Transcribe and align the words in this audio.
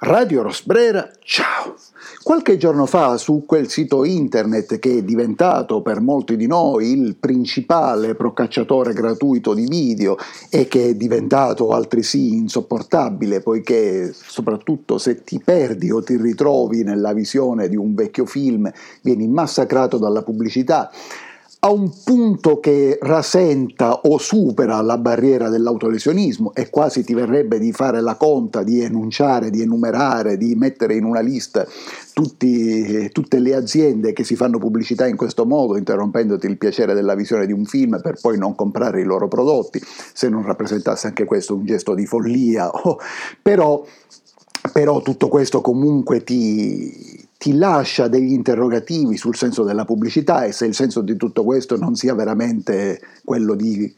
Radio 0.00 0.42
Rosbrera, 0.42 1.10
ciao! 1.24 1.74
Qualche 2.22 2.56
giorno 2.56 2.86
fa 2.86 3.16
su 3.16 3.42
quel 3.44 3.68
sito 3.68 4.04
internet 4.04 4.78
che 4.78 4.98
è 4.98 5.02
diventato 5.02 5.82
per 5.82 6.00
molti 6.00 6.36
di 6.36 6.46
noi 6.46 6.92
il 6.92 7.16
principale 7.16 8.14
procacciatore 8.14 8.92
gratuito 8.92 9.54
di 9.54 9.66
video 9.66 10.16
e 10.50 10.68
che 10.68 10.90
è 10.90 10.94
diventato 10.94 11.72
altresì 11.72 12.34
insopportabile 12.34 13.40
poiché 13.40 14.12
soprattutto 14.12 14.98
se 14.98 15.24
ti 15.24 15.40
perdi 15.44 15.90
o 15.90 16.00
ti 16.00 16.16
ritrovi 16.16 16.84
nella 16.84 17.12
visione 17.12 17.68
di 17.68 17.76
un 17.76 17.96
vecchio 17.96 18.24
film 18.24 18.70
vieni 19.02 19.26
massacrato 19.26 19.98
dalla 19.98 20.22
pubblicità, 20.22 20.92
a 21.60 21.70
un 21.72 21.90
punto 22.04 22.60
che 22.60 22.98
rasenta 23.00 24.02
o 24.02 24.18
supera 24.18 24.80
la 24.80 24.96
barriera 24.96 25.48
dell'autolesionismo 25.48 26.54
e 26.54 26.70
quasi 26.70 27.02
ti 27.02 27.14
verrebbe 27.14 27.58
di 27.58 27.72
fare 27.72 28.00
la 28.00 28.14
conta, 28.14 28.62
di 28.62 28.80
enunciare, 28.80 29.50
di 29.50 29.60
enumerare, 29.60 30.36
di 30.36 30.54
mettere 30.54 30.94
in 30.94 31.02
una 31.02 31.18
lista 31.18 31.66
tutti, 32.12 33.10
tutte 33.10 33.40
le 33.40 33.56
aziende 33.56 34.12
che 34.12 34.22
si 34.22 34.36
fanno 34.36 34.58
pubblicità 34.58 35.08
in 35.08 35.16
questo 35.16 35.46
modo, 35.46 35.76
interrompendoti 35.76 36.46
il 36.46 36.58
piacere 36.58 36.94
della 36.94 37.16
visione 37.16 37.46
di 37.46 37.52
un 37.52 37.64
film 37.64 38.00
per 38.00 38.18
poi 38.20 38.38
non 38.38 38.54
comprare 38.54 39.00
i 39.00 39.04
loro 39.04 39.26
prodotti, 39.26 39.80
se 40.12 40.28
non 40.28 40.44
rappresentasse 40.44 41.08
anche 41.08 41.24
questo 41.24 41.56
un 41.56 41.64
gesto 41.64 41.94
di 41.94 42.06
follia. 42.06 42.70
Oh, 42.70 42.98
però, 43.42 43.84
però 44.72 45.02
tutto 45.02 45.26
questo 45.26 45.60
comunque 45.60 46.22
ti, 46.22 47.17
ti 47.38 47.54
lascia 47.54 48.08
degli 48.08 48.32
interrogativi 48.32 49.16
sul 49.16 49.36
senso 49.36 49.62
della 49.62 49.84
pubblicità 49.84 50.44
e 50.44 50.52
se 50.52 50.66
il 50.66 50.74
senso 50.74 51.02
di 51.02 51.16
tutto 51.16 51.44
questo 51.44 51.76
non 51.76 51.94
sia 51.94 52.14
veramente 52.14 53.00
quello 53.24 53.54
di 53.54 53.94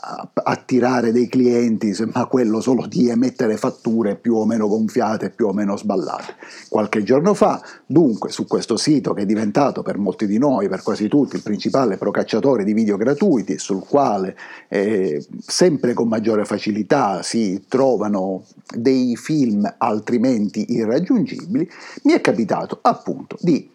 attirare 0.00 1.12
dei 1.12 1.28
clienti, 1.28 1.94
ma 2.12 2.26
quello 2.26 2.60
solo 2.60 2.86
di 2.86 3.08
emettere 3.08 3.56
fatture 3.56 4.16
più 4.16 4.36
o 4.36 4.46
meno 4.46 4.68
gonfiate, 4.68 5.30
più 5.30 5.48
o 5.48 5.52
meno 5.52 5.76
sballate. 5.76 6.34
Qualche 6.68 7.02
giorno 7.02 7.34
fa, 7.34 7.60
dunque, 7.84 8.30
su 8.30 8.46
questo 8.46 8.76
sito 8.76 9.12
che 9.12 9.22
è 9.22 9.26
diventato 9.26 9.82
per 9.82 9.98
molti 9.98 10.26
di 10.26 10.38
noi, 10.38 10.68
per 10.68 10.82
quasi 10.82 11.08
tutti, 11.08 11.36
il 11.36 11.42
principale 11.42 11.96
procacciatore 11.96 12.64
di 12.64 12.72
video 12.72 12.96
gratuiti, 12.96 13.58
sul 13.58 13.84
quale 13.86 14.36
eh, 14.68 15.24
sempre 15.44 15.94
con 15.94 16.08
maggiore 16.08 16.44
facilità 16.44 17.22
si 17.22 17.64
trovano 17.68 18.44
dei 18.74 19.16
film 19.16 19.74
altrimenti 19.78 20.72
irraggiungibili, 20.74 21.68
mi 22.04 22.12
è 22.12 22.20
capitato 22.20 22.78
appunto 22.82 23.36
di 23.40 23.68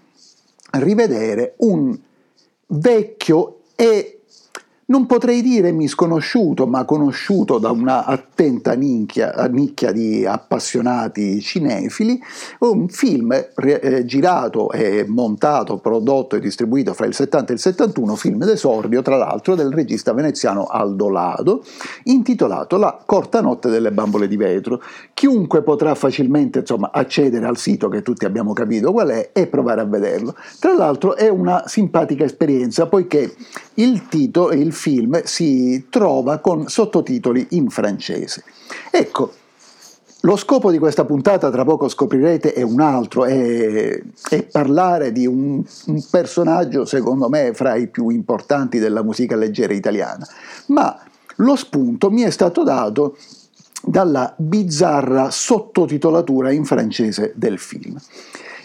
rivedere 0.72 1.56
un 1.58 1.98
vecchio 2.68 3.60
e 3.76 4.13
non 4.94 5.08
potrei 5.08 5.42
dire 5.42 5.72
misconosciuto, 5.72 6.68
ma 6.68 6.86
conosciuto 6.86 7.58
da 7.58 7.72
una 7.72 8.06
attenta 8.06 8.74
nicchia, 8.74 9.34
nicchia 9.50 9.92
di 9.92 10.24
appassionati 10.24 11.42
cinefili, 11.42 12.22
un 12.60 12.88
film 12.90 13.32
eh, 13.32 14.06
girato 14.06 14.70
e 14.70 15.04
montato, 15.08 15.78
prodotto 15.78 16.36
e 16.36 16.40
distribuito 16.40 16.94
fra 16.94 17.08
il 17.08 17.16
70 17.16 17.50
e 17.50 17.56
il 17.56 17.60
71, 17.60 18.16
film 18.16 18.46
d'esordio 18.46 19.02
tra 19.02 19.18
l'altro 19.18 19.56
del 19.56 19.74
regista 19.74 20.14
veneziano 20.14 20.66
Aldo 20.66 21.10
Lado, 21.10 21.64
intitolato 22.04 22.78
La 22.78 23.02
corta 23.04 23.42
notte 23.42 23.70
delle 23.70 23.92
bambole 23.92 24.28
di 24.28 24.38
vetro. 24.38 24.80
Chiunque 25.16 25.64
potrà 25.64 25.96
facilmente 25.96 26.60
insomma, 26.60 26.92
accedere 26.94 27.48
al 27.48 27.58
sito 27.58 27.90
che 27.90 28.04
tutti 28.04 28.26
abbiamo 28.26 28.54
capito 28.54 28.92
qual 28.92 29.10
è 29.10 29.32
e 29.34 29.48
provare 29.48 29.82
a 29.82 29.86
vederlo. 29.86 30.36
Tra 30.60 30.76
l'altro 30.76 31.16
è 31.16 31.30
una 31.30 31.64
simpatica 31.66 32.24
esperienza 32.24 32.86
poiché 32.86 33.34
il 33.76 34.08
titolo, 34.08 34.52
il 34.52 34.72
film 34.72 34.82
si 35.24 35.86
trova 35.90 36.40
con 36.40 36.68
sottotitoli 36.68 37.48
in 37.52 37.70
francese. 37.70 38.44
Ecco, 38.92 39.34
lo 40.22 40.38
scopo 40.38 40.72
di 40.72 40.78
questa 40.78 41.04
puntata, 41.04 41.52
tra 41.52 41.66
poco 41.66 41.90
scoprirete, 41.90 42.54
è 42.54 42.62
un 42.62 42.80
altro, 42.80 43.26
è, 43.26 44.02
è 44.30 44.44
parlare 44.44 45.12
di 45.12 45.26
un, 45.26 45.62
un, 45.88 46.04
personaggio, 46.10 46.86
secondo 46.86 47.28
me, 47.28 47.54
fra 47.54 47.76
i 47.76 47.88
più 47.88 48.08
importanti 48.08 48.80
della 48.80 49.04
musica 49.04 49.36
leggera 49.36 49.74
italiana. 49.74 50.26
Ma 50.68 50.98
lo 51.38 51.56
spunto 51.58 52.10
mi 52.10 52.22
è 52.22 52.30
stato 52.30 52.64
dato 52.64 53.18
dalla 53.84 54.34
bizzarra 54.38 55.30
sottotitolatura 55.30 56.52
in 56.52 56.64
francese 56.64 57.34
del 57.36 57.60
film. 57.60 58.00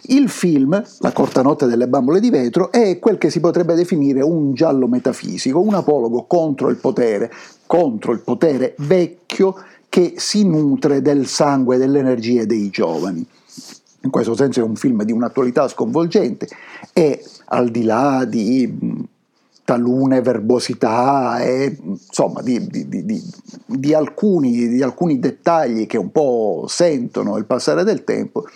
Il 0.03 0.29
film, 0.29 0.83
La 0.99 1.13
corta 1.13 1.43
notte 1.43 1.67
delle 1.67 1.89
bambole 1.89 2.21
di 2.21 2.31
vetro, 2.31 2.71
è 2.73 2.99
quel 2.99 3.19
che 3.19 3.31
si 3.31 3.41
potrebbe 3.41 3.75
definire 3.75 4.23
un 4.23 4.55
giallo 4.55 4.87
metafisico, 4.87 5.61
un 5.61 5.75
apologo 5.75 6.25
contro 6.25 6.69
il 6.69 6.77
potere, 6.77 7.31
contro 7.67 8.13
il 8.13 8.21
potere 8.21 8.75
vecchio 8.79 9.55
che 9.89 10.15
si 10.17 10.47
nutre 10.47 11.03
del 11.03 11.27
sangue 11.27 11.77
e 11.77 11.79
delle 11.79 11.99
energie 11.99 12.47
dei 12.47 12.71
giovani. 12.71 13.27
In 14.03 14.11
questo 14.11 14.35
senso 14.35 14.61
è 14.61 14.63
un 14.63 14.77
film 14.77 15.03
di 15.03 15.13
un'attualità 15.13 15.67
sconvolgente 15.67 16.49
e 16.93 17.23
al 17.47 17.71
di 17.71 17.83
là 17.83 18.25
di 18.25 19.07
talune 19.69 20.23
verbosità 20.23 21.41
e 21.41 21.77
insomma 21.83 22.41
di, 22.41 22.67
di, 22.69 23.23
di, 23.67 23.93
alcuni, 23.93 24.69
di 24.69 24.83
alcuni 24.83 25.19
dettagli 25.19 25.87
che 25.87 25.99
un 25.99 26.11
po' 26.11 26.65
sentono 26.69 27.37
il 27.37 27.45
passare 27.45 27.85
del 27.85 28.03
tempo, 28.03 28.47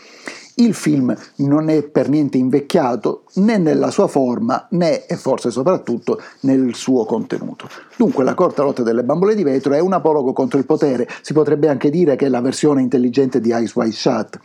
il 0.57 0.75
film 0.75 1.15
non 1.37 1.69
è 1.69 1.83
per 1.83 2.09
niente 2.09 2.37
invecchiato 2.37 3.25
né 3.35 3.59
nella 3.59 3.91
sua 3.91 4.07
forma 4.07 4.67
né 4.71 5.07
e 5.07 5.17
forse 5.17 5.51
soprattutto 5.51 6.21
nel 6.41 6.75
suo 6.75 7.05
contenuto. 7.05 7.69
Dunque 7.97 8.25
La 8.25 8.35
corta 8.35 8.63
lotta 8.63 8.83
delle 8.83 9.05
bambole 9.05 9.35
di 9.35 9.43
vetro 9.43 9.73
è 9.75 9.81
un 9.81 9.93
apologo 9.93 10.33
contro 10.33 10.59
il 10.59 10.67
potere, 10.67 11.09
si 11.23 11.33
potrebbe 11.33 11.69
anche 11.69 11.91
dire 11.91 12.17
che 12.17 12.27
è 12.27 12.29
la 12.29 12.41
versione 12.41 12.83
intelligente 12.83 13.41
di 13.41 13.49
Ice 13.55 13.73
White 13.75 13.95
Shut. 13.95 14.41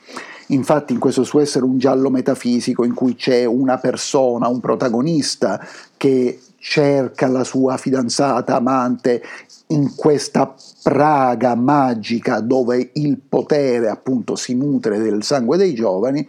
Infatti 0.48 0.94
in 0.94 1.00
questo 1.00 1.24
suo 1.24 1.42
essere 1.42 1.66
un 1.66 1.78
giallo 1.78 2.10
metafisico 2.10 2.86
in 2.86 2.94
cui 2.94 3.16
c'è 3.16 3.44
una 3.44 3.78
persona, 3.78 4.48
un 4.48 4.62
protagonista 4.62 5.60
che 5.98 6.40
cerca 6.60 7.28
la 7.28 7.44
sua 7.44 7.78
fidanzata, 7.78 8.56
amante 8.56 9.22
in 9.68 9.96
questa 9.96 10.56
praga 10.82 11.56
magica 11.56 12.40
dove 12.40 12.92
il 12.94 13.20
potere 13.20 13.90
appunto 13.90 14.36
si 14.36 14.56
nutre 14.56 15.00
del 15.00 15.24
sangue 15.24 15.58
dei 15.58 15.74
giovani, 15.74 16.28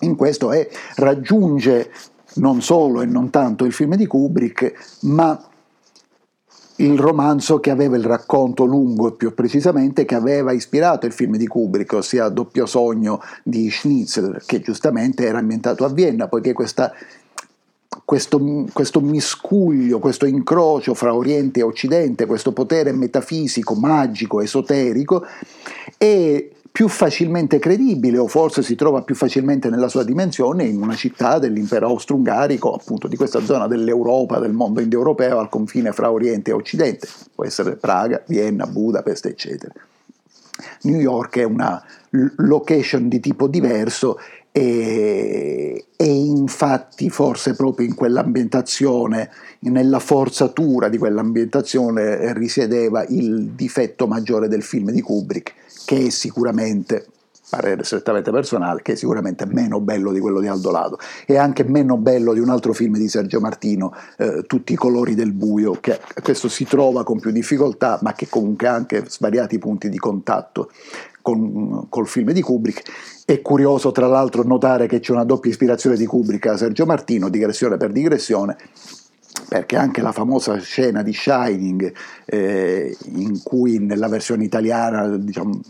in 0.00 0.16
questo 0.16 0.52
è, 0.52 0.68
raggiunge 0.96 1.90
non 2.34 2.62
solo 2.62 3.02
e 3.02 3.06
non 3.06 3.30
tanto 3.30 3.64
il 3.64 3.72
film 3.72 3.94
di 3.96 4.06
Kubrick, 4.06 4.98
ma 5.02 5.40
il 6.76 6.98
romanzo 6.98 7.60
che 7.60 7.70
aveva 7.70 7.96
il 7.96 8.04
racconto 8.04 8.64
lungo 8.64 9.08
e 9.08 9.12
più 9.12 9.34
precisamente 9.34 10.04
che 10.04 10.14
aveva 10.14 10.52
ispirato 10.52 11.06
il 11.06 11.12
film 11.12 11.36
di 11.36 11.46
Kubrick, 11.46 11.92
ossia 11.92 12.28
Doppio 12.28 12.66
sogno 12.66 13.20
di 13.44 13.70
Schnitzel, 13.70 14.42
che 14.46 14.60
giustamente 14.60 15.26
era 15.26 15.38
ambientato 15.38 15.84
a 15.84 15.88
Vienna, 15.88 16.28
poiché 16.28 16.52
questa 16.52 16.92
questo, 18.04 18.66
questo, 18.72 19.00
miscuglio, 19.00 19.98
questo 19.98 20.26
incrocio 20.26 20.94
fra 20.94 21.14
Oriente 21.14 21.60
e 21.60 21.64
Occidente, 21.64 22.26
questo 22.26 22.52
potere 22.52 22.92
metafisico, 22.92 23.74
magico, 23.74 24.40
esoterico, 24.40 25.24
è 25.96 26.48
più 26.72 26.88
facilmente 26.88 27.58
credibile 27.58 28.16
o 28.16 28.26
forse 28.26 28.62
si 28.62 28.74
trova 28.74 29.02
più 29.02 29.14
facilmente 29.14 29.68
nella 29.68 29.88
sua 29.88 30.04
dimensione 30.04 30.64
in 30.64 30.80
una 30.80 30.94
città 30.94 31.38
dell'impero 31.38 31.86
austro-ungarico, 31.88 32.72
appunto 32.72 33.08
di 33.08 33.16
questa 33.16 33.44
zona 33.44 33.66
dell'Europa, 33.66 34.38
del 34.38 34.54
mondo 34.54 34.80
indoeuropeo 34.80 35.38
al 35.38 35.50
confine 35.50 35.92
fra 35.92 36.10
Oriente 36.10 36.50
e 36.50 36.54
Occidente, 36.54 37.06
può 37.34 37.44
essere 37.44 37.76
Praga, 37.76 38.22
Vienna, 38.26 38.66
Budapest, 38.66 39.26
eccetera. 39.26 39.74
New 40.82 40.98
York 40.98 41.38
è 41.38 41.44
una 41.44 41.82
location 42.36 43.08
di 43.08 43.20
tipo 43.20 43.48
diverso 43.48 44.18
e, 44.52 45.86
e, 45.96 46.04
infatti 46.04 47.08
forse 47.08 47.54
proprio 47.54 47.86
in 47.86 47.94
quell'ambientazione, 47.94 49.30
nella 49.60 49.98
forzatura 49.98 50.90
di 50.90 50.98
quell'ambientazione 50.98 52.34
risiedeva 52.34 53.04
il 53.08 53.52
difetto 53.54 54.06
maggiore 54.06 54.48
del 54.48 54.62
film 54.62 54.90
di 54.90 55.00
Kubrick, 55.00 55.54
che 55.86 56.06
è 56.06 56.10
sicuramente, 56.10 57.06
parere 57.52 57.84
strettamente 57.84 58.30
personale, 58.30 58.80
che 58.80 58.92
è 58.92 58.96
sicuramente 58.96 59.44
meno 59.44 59.78
bello 59.78 60.10
di 60.10 60.20
quello 60.20 60.40
di 60.40 60.46
Aldo 60.46 60.70
Lado 60.70 60.98
e 61.26 61.36
anche 61.36 61.64
meno 61.64 61.98
bello 61.98 62.32
di 62.32 62.40
un 62.40 62.48
altro 62.48 62.72
film 62.72 62.96
di 62.96 63.08
Sergio 63.08 63.40
Martino, 63.40 63.92
eh, 64.16 64.44
Tutti 64.46 64.72
i 64.72 64.76
colori 64.76 65.14
del 65.14 65.32
buio, 65.32 65.72
che 65.78 66.00
questo 66.22 66.48
si 66.48 66.64
trova 66.64 67.04
con 67.04 67.20
più 67.20 67.30
difficoltà, 67.30 67.98
ma 68.00 68.14
che 68.14 68.26
comunque 68.30 68.68
ha 68.68 68.72
anche 68.72 69.04
svariati 69.06 69.58
punti 69.58 69.90
di 69.90 69.98
contatto 69.98 70.70
con, 71.20 71.88
col 71.90 72.08
film 72.08 72.32
di 72.32 72.40
Kubrick. 72.40 72.82
È 73.26 73.42
curioso 73.42 73.92
tra 73.92 74.06
l'altro 74.06 74.42
notare 74.44 74.86
che 74.86 75.00
c'è 75.00 75.12
una 75.12 75.24
doppia 75.24 75.50
ispirazione 75.50 75.96
di 75.96 76.06
Kubrick 76.06 76.46
a 76.46 76.56
Sergio 76.56 76.86
Martino, 76.86 77.28
digressione 77.28 77.76
per 77.76 77.92
digressione, 77.92 78.56
perché 79.52 79.76
anche 79.76 80.00
la 80.00 80.12
famosa 80.12 80.56
scena 80.60 81.02
di 81.02 81.12
Shining, 81.12 81.92
eh, 82.24 82.96
in 83.16 83.42
cui 83.42 83.78
nella 83.80 84.08
versione 84.08 84.44
italiana 84.44 85.14
diciamo, 85.18 85.60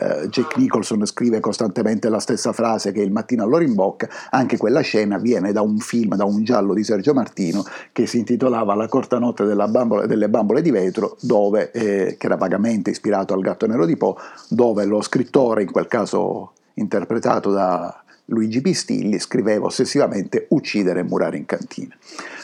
eh, 0.00 0.28
Jack 0.28 0.56
Nicholson 0.56 1.04
scrive 1.04 1.40
costantemente 1.40 2.08
la 2.10 2.20
stessa 2.20 2.52
frase 2.52 2.92
che 2.92 3.02
il 3.02 3.10
mattino 3.10 3.42
all'ora 3.42 3.64
in 3.64 3.74
bocca, 3.74 4.08
anche 4.30 4.56
quella 4.56 4.82
scena 4.82 5.18
viene 5.18 5.50
da 5.50 5.62
un 5.62 5.78
film, 5.78 6.14
da 6.14 6.24
un 6.24 6.44
giallo 6.44 6.74
di 6.74 6.84
Sergio 6.84 7.12
Martino 7.12 7.64
che 7.90 8.06
si 8.06 8.18
intitolava 8.18 8.76
La 8.76 8.86
corta 8.86 9.18
notte 9.18 9.42
bambola, 9.42 10.06
delle 10.06 10.28
bambole 10.28 10.62
di 10.62 10.70
vetro, 10.70 11.16
dove, 11.20 11.72
eh, 11.72 12.14
che 12.16 12.26
era 12.26 12.36
vagamente 12.36 12.90
ispirato 12.90 13.34
al 13.34 13.40
gatto 13.40 13.66
nero 13.66 13.84
di 13.84 13.96
Po, 13.96 14.16
dove 14.48 14.84
lo 14.84 15.02
scrittore, 15.02 15.62
in 15.62 15.72
quel 15.72 15.88
caso 15.88 16.52
interpretato 16.74 17.50
da 17.50 18.00
Luigi 18.26 18.60
Pistilli, 18.60 19.18
scriveva 19.18 19.66
ossessivamente 19.66 20.46
uccidere 20.50 21.00
e 21.00 21.02
murare 21.02 21.36
in 21.36 21.46
cantina. 21.46 21.96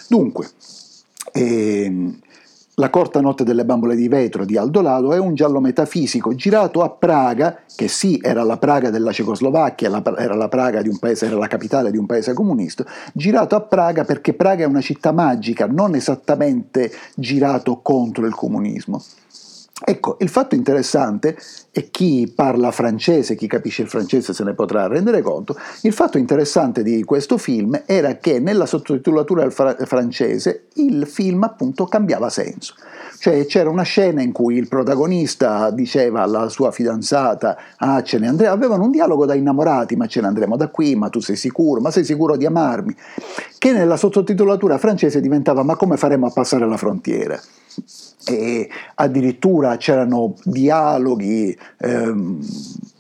Dunque, 0.09 0.49
ehm, 1.33 2.19
la 2.77 2.91
corta 2.91 3.21
notte 3.21 3.45
delle 3.45 3.65
bambole 3.65 3.95
di 3.95 4.09
vetro 4.09 4.45
di 4.45 4.57
Aldo 4.57 4.81
Lado 4.81 5.13
è 5.13 5.19
un 5.19 5.35
giallo 5.35 5.61
metafisico 5.61 6.35
girato 6.35 6.83
a 6.83 6.91
Praga, 6.91 7.61
che 7.77 7.87
sì 7.87 8.19
era 8.21 8.43
la 8.43 8.57
Praga 8.57 8.91
della 8.91 9.13
Cecoslovacchia, 9.13 10.03
era 10.19 10.35
la 10.35 10.49
Praga 10.49 10.83
di 10.83 10.89
un 10.89 10.99
paese, 10.99 11.27
era 11.27 11.37
la 11.37 11.47
capitale 11.47 11.93
di 11.93 11.99
un 11.99 12.07
paese 12.07 12.33
comunista, 12.33 12.85
girato 13.13 13.55
a 13.55 13.61
Praga 13.61 14.03
perché 14.05 14.35
Praga 14.35 14.65
è 14.65 14.67
una 14.67 14.81
città 14.81 15.13
magica, 15.13 15.67
non 15.67 15.95
esattamente 15.95 16.91
girato 17.15 17.79
contro 17.81 18.27
il 18.27 18.35
comunismo. 18.35 19.01
Ecco, 19.87 20.17
il 20.21 20.31
fatto 20.31 20.55
interessante, 20.55 21.37
e 21.71 21.91
chi 21.91 22.33
parla 22.35 22.71
francese, 22.71 23.35
chi 23.35 23.47
capisce 23.47 23.83
il 23.83 23.89
francese 23.89 24.33
se 24.33 24.43
ne 24.43 24.55
potrà 24.55 24.87
rendere 24.87 25.21
conto, 25.21 25.55
il 25.83 25.93
fatto 25.93 26.17
interessante 26.17 26.83
di 26.83 27.05
questo 27.05 27.37
film 27.37 27.83
era 27.85 28.17
che 28.17 28.41
nella 28.41 28.65
sottotitolatura 28.65 29.51
francese 29.51 30.69
il 30.77 31.07
film 31.07 31.43
appunto 31.43 31.85
cambiava 31.85 32.31
senso. 32.31 32.75
Cioè 33.19 33.45
c'era 33.45 33.69
una 33.69 33.83
scena 33.83 34.23
in 34.23 34.33
cui 34.33 34.57
il 34.57 34.69
protagonista 34.69 35.71
diceva 35.71 36.23
alla 36.23 36.49
sua 36.49 36.71
fidanzata, 36.71 37.57
ah 37.77 38.03
ce 38.03 38.19
ne 38.19 38.29
andremo, 38.29 38.55
avevano 38.55 38.85
un 38.85 38.91
dialogo 38.91 39.27
da 39.27 39.35
innamorati, 39.35 39.97
ma 39.97 40.07
ce 40.07 40.23
ne 40.23 40.29
andremo 40.29 40.57
da 40.57 40.69
qui, 40.69 40.95
ma 40.97 41.11
tu 41.11 41.21
sei 41.21 41.37
sicuro, 41.37 41.83
ma 41.83 41.91
sei 41.91 42.05
sicuro 42.05 42.39
di 42.39 42.47
amarmi, 42.47 42.97
che 43.59 43.73
nella 43.73 43.99
sottotitolatura 43.99 44.79
francese 44.79 45.21
diventava 45.21 45.63
ma 45.63 45.77
come 45.77 45.99
faremo 45.99 46.25
a 46.27 46.31
passare 46.31 46.67
la 46.67 46.79
frontiera? 46.79 47.39
E 48.27 48.69
addirittura 48.95 49.77
c'erano 49.77 50.35
dialoghi 50.45 51.57
ehm, 51.79 52.41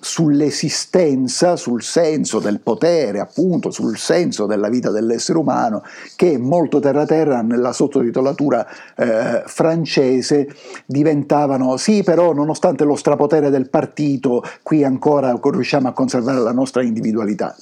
sull'esistenza, 0.00 1.56
sul 1.56 1.82
senso 1.82 2.38
del 2.38 2.60
potere, 2.60 3.20
appunto, 3.20 3.70
sul 3.70 3.96
senso 3.96 4.44
della 4.44 4.68
vita 4.68 4.90
dell'essere 4.90 5.38
umano, 5.38 5.82
che 6.14 6.36
molto 6.36 6.78
terra 6.78 7.06
terra 7.06 7.40
nella 7.40 7.72
sottotitolatura 7.72 8.66
eh, 8.96 9.42
francese 9.46 10.48
diventavano 10.84 11.78
sì, 11.78 12.02
però 12.02 12.34
nonostante 12.34 12.84
lo 12.84 12.96
strapotere 12.96 13.48
del 13.48 13.70
partito, 13.70 14.42
qui 14.62 14.84
ancora 14.84 15.38
riusciamo 15.42 15.88
a 15.88 15.92
conservare 15.92 16.40
la 16.40 16.52
nostra 16.52 16.82
individualità. 16.82 17.56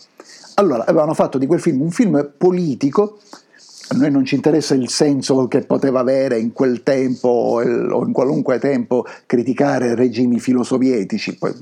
Allora, 0.54 0.84
avevano 0.84 1.14
fatto 1.14 1.38
di 1.38 1.46
quel 1.46 1.60
film 1.60 1.80
un 1.80 1.90
film 1.90 2.32
politico 2.36 3.18
a 3.92 3.94
noi 3.94 4.10
non 4.10 4.24
ci 4.24 4.34
interessa 4.34 4.74
il 4.74 4.88
senso 4.88 5.46
che 5.48 5.60
poteva 5.60 6.00
avere 6.00 6.38
in 6.38 6.52
quel 6.52 6.82
tempo 6.82 7.28
o 7.28 8.04
in 8.04 8.12
qualunque 8.12 8.58
tempo 8.58 9.04
criticare 9.26 9.94
regimi 9.94 10.40
filosovietici, 10.40 11.36
poi 11.36 11.52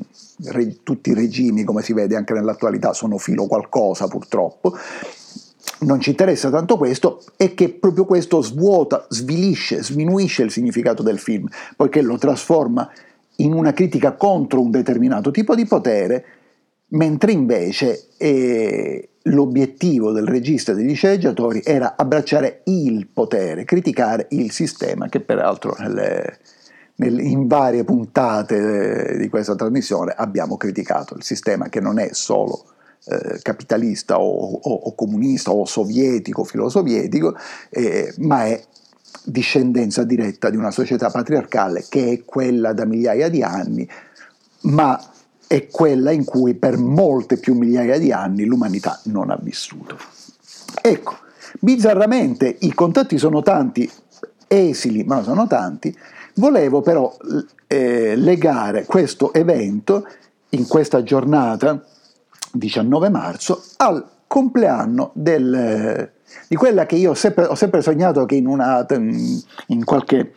tutti 0.82 1.10
i 1.10 1.14
regimi, 1.14 1.64
come 1.64 1.82
si 1.82 1.92
vede 1.92 2.16
anche 2.16 2.32
nell'attualità, 2.32 2.92
sono 2.92 3.18
filo 3.18 3.46
qualcosa 3.46 4.06
purtroppo. 4.06 4.76
Non 5.80 5.98
ci 6.00 6.10
interessa 6.10 6.50
tanto 6.50 6.76
questo 6.76 7.22
e 7.36 7.54
che 7.54 7.70
proprio 7.70 8.04
questo 8.04 8.40
svuota, 8.42 9.06
svilisce, 9.08 9.82
sminuisce 9.82 10.42
il 10.42 10.50
significato 10.50 11.02
del 11.02 11.18
film, 11.18 11.48
poiché 11.74 12.00
lo 12.00 12.16
trasforma 12.16 12.88
in 13.36 13.52
una 13.52 13.72
critica 13.72 14.12
contro 14.12 14.60
un 14.60 14.70
determinato 14.70 15.30
tipo 15.30 15.54
di 15.54 15.66
potere, 15.66 16.24
mentre 16.90 17.32
invece 17.32 18.08
eh, 18.16 19.08
l'obiettivo 19.24 20.12
del 20.12 20.26
regista 20.26 20.72
e 20.72 20.74
degli 20.76 20.94
sceneggiatori 20.94 21.62
era 21.64 21.94
abbracciare 21.96 22.62
il 22.64 23.06
potere, 23.06 23.64
criticare 23.64 24.26
il 24.30 24.50
sistema 24.50 25.08
che 25.08 25.20
peraltro 25.20 25.74
nelle, 25.78 26.38
nelle, 26.96 27.22
in 27.22 27.46
varie 27.46 27.84
puntate 27.84 29.16
di 29.18 29.28
questa 29.28 29.54
trasmissione 29.54 30.12
abbiamo 30.16 30.56
criticato, 30.56 31.14
il 31.16 31.22
sistema 31.22 31.68
che 31.68 31.80
non 31.80 31.98
è 31.98 32.08
solo 32.12 32.64
eh, 33.04 33.38
capitalista 33.42 34.18
o, 34.18 34.52
o, 34.52 34.72
o, 34.72 34.94
comunista 34.94 35.50
o 35.50 35.64
sovietico, 35.66 36.44
filosovietico, 36.44 37.36
eh, 37.68 38.12
ma 38.18 38.46
è 38.46 38.62
discendenza 39.24 40.04
diretta 40.04 40.50
di 40.50 40.56
una 40.56 40.70
società 40.70 41.10
patriarcale 41.10 41.84
che 41.88 42.12
è 42.12 42.24
quella 42.24 42.72
da 42.72 42.86
migliaia 42.86 43.28
di 43.28 43.42
anni, 43.42 43.88
ma 44.62 44.98
è 45.50 45.66
quella 45.66 46.12
in 46.12 46.24
cui 46.24 46.54
per 46.54 46.78
molte 46.78 47.36
più 47.36 47.54
migliaia 47.54 47.98
di 47.98 48.12
anni 48.12 48.44
l'umanità 48.44 49.00
non 49.06 49.30
ha 49.30 49.38
vissuto. 49.42 49.98
Ecco, 50.80 51.16
bizzarramente 51.58 52.56
i 52.60 52.72
contatti 52.72 53.18
sono 53.18 53.42
tanti, 53.42 53.90
esili, 54.46 55.02
ma 55.02 55.24
sono 55.24 55.48
tanti, 55.48 55.92
volevo 56.34 56.82
però 56.82 57.12
eh, 57.66 58.14
legare 58.14 58.84
questo 58.84 59.32
evento 59.32 60.06
in 60.50 60.68
questa 60.68 61.02
giornata 61.02 61.84
19 62.52 63.08
marzo 63.08 63.60
al 63.78 64.08
compleanno 64.28 65.10
del, 65.14 66.12
di 66.46 66.54
quella 66.54 66.86
che 66.86 66.94
io 66.94 67.14
sempre, 67.14 67.46
ho 67.46 67.56
sempre 67.56 67.82
sognato 67.82 68.24
che 68.24 68.36
in, 68.36 68.46
una, 68.46 68.86
in 68.88 69.84
qualche 69.84 70.32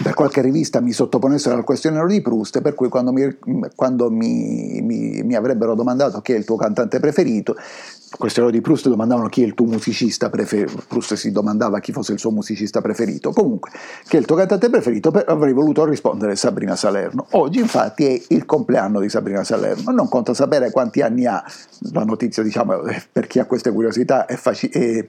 per 0.00 0.14
qualche 0.14 0.40
rivista 0.40 0.80
mi 0.80 0.92
sottoponessero 0.92 1.56
al 1.56 1.64
questionario 1.64 2.06
di 2.06 2.20
Proust, 2.20 2.60
per 2.60 2.76
cui 2.76 2.88
quando, 2.88 3.12
mi, 3.12 3.36
quando 3.74 4.12
mi, 4.12 4.80
mi, 4.80 5.22
mi, 5.24 5.34
avrebbero 5.34 5.74
domandato 5.74 6.20
chi 6.20 6.34
è 6.34 6.36
il 6.36 6.44
tuo 6.44 6.54
cantante 6.54 7.00
preferito, 7.00 7.56
il 7.56 8.16
questionario 8.16 8.56
di 8.56 8.62
Proust 8.62 8.88
domandavano 8.88 9.28
chi 9.28 9.42
è 9.42 9.44
il 9.44 9.54
tuo 9.54 9.66
musicista 9.66 10.30
preferito, 10.30 10.84
Proust 10.86 11.14
si 11.14 11.32
domandava 11.32 11.80
chi 11.80 11.90
fosse 11.90 12.12
il 12.12 12.20
suo 12.20 12.30
musicista 12.30 12.80
preferito, 12.80 13.32
comunque 13.32 13.72
chi 14.06 14.14
è 14.14 14.20
il 14.20 14.24
tuo 14.24 14.36
cantante 14.36 14.70
preferito, 14.70 15.08
avrei 15.08 15.52
voluto 15.52 15.84
rispondere 15.84 16.36
Sabrina 16.36 16.76
Salerno. 16.76 17.26
Oggi 17.32 17.58
infatti 17.58 18.06
è 18.06 18.22
il 18.28 18.46
compleanno 18.46 19.00
di 19.00 19.08
Sabrina 19.08 19.42
Salerno, 19.42 19.90
non 19.90 20.08
conta 20.08 20.32
sapere 20.32 20.70
quanti 20.70 21.00
anni 21.00 21.26
ha, 21.26 21.42
la 21.90 22.04
notizia 22.04 22.44
diciamo 22.44 22.82
per 23.10 23.26
chi 23.26 23.40
ha 23.40 23.46
queste 23.46 23.72
curiosità 23.72 24.26
è, 24.26 24.36
faci- 24.36 24.68
è 24.68 25.04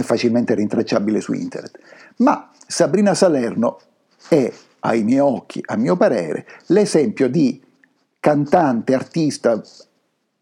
facilmente 0.00 0.54
rintracciabile 0.54 1.20
su 1.20 1.32
internet, 1.32 1.76
ma 2.18 2.50
Sabrina 2.68 3.12
Salerno 3.12 3.78
è, 4.28 4.52
ai 4.80 5.02
miei 5.02 5.20
occhi, 5.20 5.60
a 5.64 5.76
mio 5.76 5.96
parere, 5.96 6.46
l'esempio 6.66 7.28
di 7.28 7.62
cantante, 8.20 8.94
artista 8.94 9.62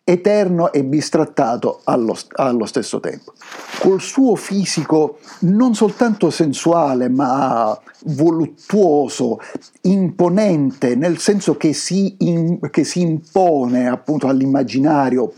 eterno 0.06 0.70
e 0.70 0.84
bistrattato 0.84 1.80
allo, 1.84 2.16
allo, 2.34 2.66
stesso 2.66 3.00
tempo. 3.00 3.32
Col 3.80 4.02
suo 4.02 4.36
fisico 4.36 5.18
non 5.40 5.74
soltanto 5.74 6.28
sensuale, 6.28 7.08
ma 7.08 7.78
voluttuoso, 8.04 9.40
imponente, 9.82 10.94
nel 10.94 11.18
senso 11.18 11.56
che 11.56 11.72
si, 11.72 12.16
in, 12.18 12.58
che 12.70 12.84
si 12.84 13.00
impone 13.00 13.88
appunto 13.88 14.28
all'immaginario 14.28 15.32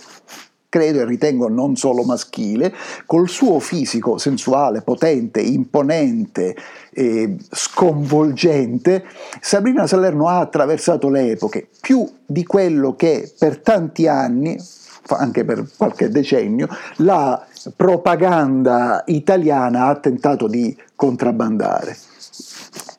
credo 0.77 1.01
e 1.01 1.07
ritengo 1.07 1.49
non 1.49 1.75
solo 1.75 2.03
maschile, 2.03 2.75
col 3.07 3.31
suo 3.31 3.61
fisico 3.61 4.19
sensuale, 4.19 4.83
potente, 4.83 5.41
imponente, 5.41 6.55
eh, 6.93 7.35
sconvolgente, 7.51 9.05
Sabrina 9.41 9.87
Salerno 9.87 10.29
ha 10.29 10.39
attraversato 10.41 11.09
le 11.09 11.31
epoche 11.31 11.67
più 11.81 12.07
di 12.27 12.45
quello 12.45 12.95
che 12.95 13.33
per 13.39 13.61
tanti 13.61 14.07
anni, 14.07 14.59
anche 15.09 15.45
per 15.47 15.67
qualche 15.79 16.11
decennio, 16.11 16.69
la 16.97 17.43
propaganda 17.75 19.03
italiana 19.07 19.87
ha 19.87 19.97
tentato 19.97 20.47
di 20.47 20.77
contrabbandare 20.95 21.97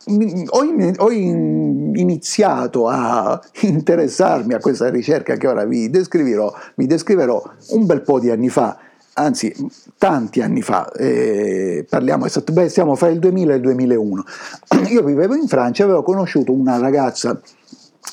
ho, 0.08 0.64
in, 0.64 0.94
ho 0.98 1.12
in, 1.12 1.92
iniziato 1.96 2.88
a 2.88 3.40
interessarmi 3.62 4.54
a 4.54 4.60
questa 4.60 4.90
ricerca 4.90 5.36
che 5.36 5.48
ora 5.48 5.66
vi 5.66 5.90
descriverò, 5.90 6.54
vi 6.76 6.88
descriverò 6.88 7.42
un 7.70 7.86
bel 7.86 8.02
po' 8.02 8.20
di 8.20 8.30
anni 8.30 8.50
fa, 8.50 8.78
anzi 9.14 9.54
tanti 9.98 10.42
anni 10.42 10.62
fa, 10.62 10.92
eh, 10.92 11.86
parliamo 11.90 12.26
esattamente, 12.26 12.70
siamo 12.70 12.96
fra 12.96 13.10
il 13.10 13.20
2000 13.20 13.54
e 13.54 13.56
il 13.56 13.62
2001. 13.62 14.24
Io 14.90 15.04
vivevo 15.04 15.36
in 15.36 15.48
Francia 15.48 15.84
e 15.84 15.86
avevo 15.86 16.04
conosciuto 16.04 16.52
una 16.54 16.78
ragazza 16.78 17.40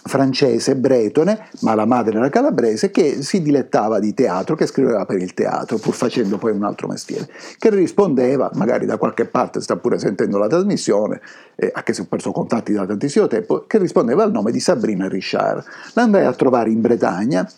francese, 0.06 0.76
bretone, 0.76 1.49
ma 1.61 1.75
la 1.75 1.87
madre 1.87 2.18
era 2.18 2.28
calabrese, 2.28 2.90
che 2.90 3.23
si 3.23 3.40
dilettava 3.40 3.99
di 3.99 4.12
teatro, 4.12 4.54
che 4.54 4.66
scriveva 4.66 5.04
per 5.06 5.20
il 5.20 5.32
teatro, 5.32 5.78
pur 5.78 5.94
facendo 5.94 6.37
poi 6.37 6.52
un 6.52 6.62
altro 6.62 6.88
mestiere, 6.88 7.28
che 7.58 7.70
rispondeva, 7.70 8.50
magari 8.54 8.87
da 8.87 8.99
qualche 8.99 9.25
parte 9.25 9.61
sta 9.61 9.76
pure 9.76 9.99
sentendo 9.99 10.38
la 10.38 10.46
trasmissione, 10.46 11.20
eh, 11.56 11.70
anche 11.73 11.94
se 11.94 12.02
ho 12.02 12.06
perso 12.06 12.32
contatti 12.32 12.73
da 12.73 12.87
tantissimo 12.87 13.26
tempo, 13.26 13.64
che 13.66 13.78
rispondeva 13.78 14.23
al 14.23 14.30
nome 14.30 14.52
di 14.52 14.61
Sabrina 14.61 15.08
Richard. 15.08 15.64
L'andai 15.94 16.26
a 16.26 16.32
trovare 16.32 16.70
in 16.70 16.80
Bretagna 16.80 17.50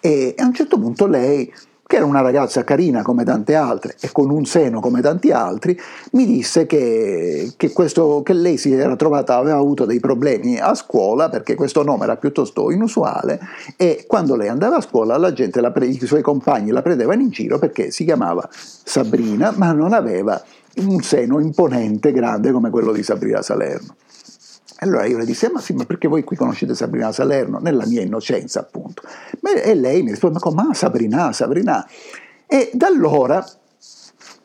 e 0.00 0.34
a 0.38 0.44
un 0.44 0.54
certo 0.54 0.78
punto 0.78 1.06
lei 1.06 1.52
che 1.86 1.96
era 1.96 2.04
una 2.04 2.20
ragazza 2.20 2.64
carina 2.64 3.02
come 3.02 3.22
tante 3.22 3.54
altre 3.54 3.94
e 4.00 4.10
con 4.10 4.30
un 4.30 4.44
seno 4.44 4.80
come 4.80 5.00
tanti 5.00 5.30
altri, 5.30 5.78
mi 6.12 6.26
disse 6.26 6.66
che, 6.66 7.52
che, 7.56 7.72
questo, 7.72 8.22
che, 8.24 8.32
lei 8.32 8.56
si 8.56 8.72
era 8.72 8.96
trovata, 8.96 9.36
aveva 9.36 9.58
avuto 9.58 9.84
dei 9.84 10.00
problemi 10.00 10.58
a 10.58 10.74
scuola 10.74 11.28
perché 11.28 11.54
questo 11.54 11.84
nome 11.84 12.04
era 12.04 12.16
piuttosto 12.16 12.70
inusuale 12.72 13.38
e 13.76 14.04
quando 14.08 14.34
lei 14.34 14.48
andava 14.48 14.76
a 14.76 14.80
scuola 14.80 15.16
la 15.16 15.32
gente, 15.32 15.60
la, 15.60 15.72
i 15.82 16.06
suoi 16.06 16.22
compagni 16.22 16.70
la 16.70 16.82
prendevano 16.82 17.22
in 17.22 17.30
giro 17.30 17.58
perché 17.58 17.92
si 17.92 18.04
chiamava 18.04 18.48
Sabrina 18.50 19.52
ma 19.56 19.70
non 19.72 19.92
aveva 19.92 20.42
un 20.78 21.00
seno 21.02 21.38
imponente, 21.38 22.12
grande 22.12 22.50
come 22.50 22.70
quello 22.70 22.92
di 22.92 23.02
Sabrina 23.02 23.42
Salerno. 23.42 23.94
Allora 24.78 25.06
io 25.06 25.16
le 25.16 25.24
dissi, 25.24 25.48
ma 25.50 25.60
sì, 25.60 25.72
ma 25.72 25.84
perché 25.84 26.06
voi 26.06 26.22
qui 26.22 26.36
conoscete 26.36 26.74
Sabrina 26.74 27.10
Salerno? 27.12 27.58
Nella 27.58 27.86
mia 27.86 28.02
innocenza, 28.02 28.60
appunto. 28.60 29.02
E 29.64 29.74
lei 29.74 30.02
mi 30.02 30.10
risponde, 30.10 30.38
ma 30.52 30.74
Sabrina, 30.74 31.32
Sabrina. 31.32 31.86
E 32.46 32.70
da 32.74 32.86
allora 32.86 33.44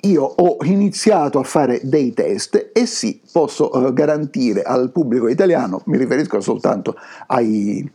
io 0.02 0.24
ho 0.24 0.58
iniziato 0.64 1.40
a 1.40 1.44
fare 1.44 1.82
dei 1.84 2.14
test 2.14 2.72
e 2.74 2.86
sì, 2.86 3.22
posso 3.32 3.70
uh, 3.76 3.94
garantire 3.94 4.64
al 4.64 4.92
pubblico 4.92 5.28
italiano, 5.28 5.82
mi 5.86 5.98
riferisco 5.98 6.40
soltanto 6.42 6.96
ai, 7.28 7.88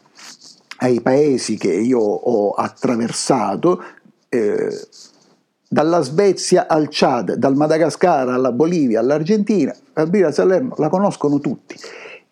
ai 0.79 1.01
paesi 1.01 1.57
che 1.57 1.73
io 1.73 1.99
ho 1.99 2.51
attraversato, 2.51 3.83
eh, 4.29 4.87
dalla 5.69 6.01
Svezia 6.01 6.69
al 6.69 6.87
Chad, 6.91 7.35
dal 7.35 7.57
Madagascar 7.57 8.29
alla 8.29 8.53
Bolivia 8.53 9.01
all'Argentina, 9.01 9.75
Sabrina 9.93 10.31
Salerno 10.31 10.75
la 10.79 10.89
conoscono 10.89 11.41
tutti 11.41 11.77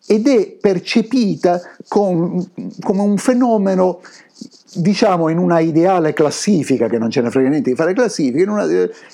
ed 0.06 0.28
è 0.28 0.50
percepita 0.60 1.60
con, 1.88 2.46
come 2.80 3.00
un 3.00 3.16
fenomeno 3.16 4.00
diciamo 4.76 5.28
in 5.28 5.38
una 5.38 5.60
ideale 5.60 6.12
classifica, 6.12 6.88
che 6.88 6.98
non 6.98 7.10
ce 7.10 7.20
ne 7.20 7.30
frega 7.30 7.48
niente 7.48 7.70
di 7.70 7.76
fare 7.76 7.92
classifica, 7.92 8.42
in 8.42 8.48
una, 8.48 8.66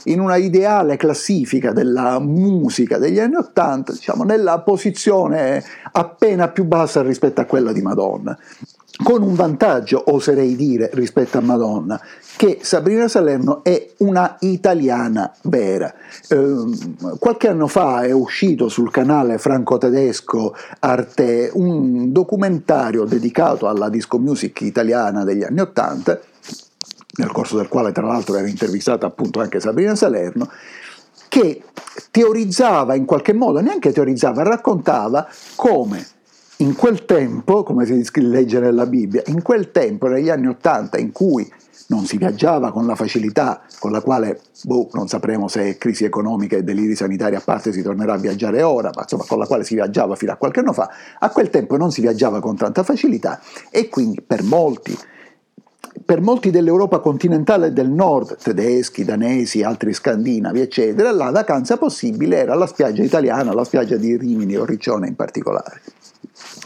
in 0.04 0.20
una 0.20 0.36
ideale 0.36 0.96
classifica 0.96 1.72
della 1.72 2.18
musica 2.18 2.98
degli 2.98 3.18
anni 3.18 3.36
Ottanta, 3.36 3.92
diciamo 3.92 4.24
nella 4.24 4.60
posizione 4.60 5.62
appena 5.92 6.48
più 6.48 6.64
bassa 6.64 7.02
rispetto 7.02 7.40
a 7.40 7.44
quella 7.44 7.72
di 7.72 7.82
Madonna 7.82 8.38
con 9.02 9.22
un 9.22 9.34
vantaggio, 9.34 10.02
oserei 10.06 10.56
dire, 10.56 10.90
rispetto 10.92 11.38
a 11.38 11.40
Madonna, 11.40 12.00
che 12.36 12.58
Sabrina 12.62 13.08
Salerno 13.08 13.62
è 13.62 13.90
una 13.98 14.36
italiana 14.40 15.32
vera. 15.42 15.92
Eh, 16.28 16.64
qualche 17.18 17.48
anno 17.48 17.66
fa 17.66 18.02
è 18.02 18.12
uscito 18.12 18.68
sul 18.68 18.90
canale 18.90 19.38
franco-tedesco 19.38 20.54
Arte 20.80 21.50
un 21.52 22.12
documentario 22.12 23.04
dedicato 23.04 23.68
alla 23.68 23.88
disco 23.88 24.18
music 24.18 24.62
italiana 24.62 25.24
degli 25.24 25.42
anni 25.42 25.60
Ottanta, 25.60 26.18
nel 27.16 27.32
corso 27.32 27.56
del 27.56 27.68
quale 27.68 27.92
tra 27.92 28.06
l'altro 28.06 28.36
era 28.36 28.48
intervistata 28.48 29.06
appunto 29.06 29.40
anche 29.40 29.60
Sabrina 29.60 29.94
Salerno, 29.94 30.50
che 31.28 31.62
teorizzava 32.10 32.94
in 32.94 33.04
qualche 33.04 33.32
modo, 33.32 33.60
neanche 33.60 33.92
teorizzava, 33.92 34.42
raccontava 34.42 35.28
come 35.54 36.04
in 36.60 36.74
quel 36.74 37.04
tempo, 37.04 37.62
come 37.62 37.86
si 37.86 38.04
legge 38.20 38.60
nella 38.60 38.86
Bibbia, 38.86 39.22
in 39.26 39.42
quel 39.42 39.70
tempo, 39.70 40.08
negli 40.08 40.28
anni 40.28 40.46
Ottanta, 40.46 40.98
in 40.98 41.10
cui 41.10 41.50
non 41.86 42.04
si 42.04 42.18
viaggiava 42.18 42.70
con 42.70 42.86
la 42.86 42.94
facilità 42.94 43.62
con 43.78 43.90
la 43.90 44.00
quale, 44.00 44.40
boh, 44.62 44.90
non 44.92 45.08
sapremo 45.08 45.48
se 45.48 45.76
crisi 45.76 46.04
economica 46.04 46.56
e 46.56 46.62
deliri 46.62 46.94
sanitari 46.94 47.34
a 47.34 47.42
parte 47.44 47.72
si 47.72 47.82
tornerà 47.82 48.12
a 48.12 48.18
viaggiare 48.18 48.62
ora, 48.62 48.90
ma 48.94 49.02
insomma 49.02 49.24
con 49.26 49.38
la 49.38 49.46
quale 49.46 49.64
si 49.64 49.74
viaggiava 49.74 50.14
fino 50.14 50.32
a 50.32 50.36
qualche 50.36 50.60
anno 50.60 50.72
fa, 50.72 50.88
a 51.18 51.30
quel 51.30 51.50
tempo 51.50 51.76
non 51.76 51.90
si 51.90 52.00
viaggiava 52.00 52.40
con 52.40 52.56
tanta 52.56 52.82
facilità 52.84 53.40
e 53.70 53.88
quindi 53.88 54.20
per 54.20 54.44
molti, 54.44 54.96
per 56.04 56.20
molti 56.20 56.50
dell'Europa 56.50 57.00
continentale 57.00 57.72
del 57.72 57.88
nord, 57.88 58.36
tedeschi, 58.36 59.02
danesi, 59.02 59.62
altri 59.62 59.92
scandinavi, 59.92 60.60
eccetera, 60.60 61.10
la 61.10 61.30
vacanza 61.30 61.76
possibile 61.76 62.36
era 62.36 62.54
la 62.54 62.66
spiaggia 62.66 63.02
italiana, 63.02 63.52
la 63.52 63.64
spiaggia 63.64 63.96
di 63.96 64.16
Rimini 64.16 64.56
o 64.56 64.64
Riccione 64.64 65.08
in 65.08 65.16
particolare 65.16 65.80